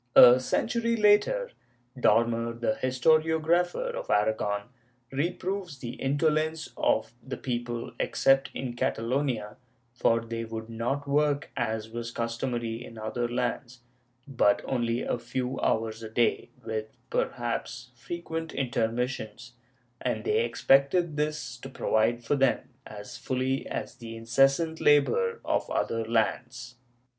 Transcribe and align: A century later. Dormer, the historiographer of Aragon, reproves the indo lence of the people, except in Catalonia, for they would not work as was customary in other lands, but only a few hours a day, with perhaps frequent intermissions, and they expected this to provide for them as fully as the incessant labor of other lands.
A 0.15 0.39
century 0.39 0.95
later. 0.95 1.51
Dormer, 1.95 2.53
the 2.53 2.73
historiographer 2.81 3.93
of 3.93 4.09
Aragon, 4.09 4.63
reproves 5.11 5.77
the 5.77 5.91
indo 5.91 6.27
lence 6.31 6.69
of 6.75 7.13
the 7.21 7.37
people, 7.37 7.91
except 7.99 8.49
in 8.55 8.75
Catalonia, 8.75 9.57
for 9.93 10.19
they 10.21 10.43
would 10.43 10.71
not 10.71 11.07
work 11.07 11.51
as 11.55 11.89
was 11.91 12.09
customary 12.09 12.83
in 12.83 12.97
other 12.97 13.27
lands, 13.27 13.81
but 14.27 14.63
only 14.65 15.03
a 15.03 15.19
few 15.19 15.59
hours 15.59 16.01
a 16.01 16.09
day, 16.09 16.49
with 16.65 16.87
perhaps 17.11 17.91
frequent 17.93 18.55
intermissions, 18.55 19.53
and 20.01 20.23
they 20.23 20.43
expected 20.43 21.15
this 21.15 21.57
to 21.57 21.69
provide 21.69 22.23
for 22.23 22.35
them 22.35 22.67
as 22.87 23.19
fully 23.19 23.67
as 23.67 23.97
the 23.97 24.15
incessant 24.15 24.81
labor 24.81 25.39
of 25.45 25.69
other 25.69 26.03
lands. 26.03 26.73